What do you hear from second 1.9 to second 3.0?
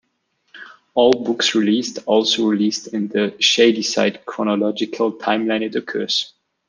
are also released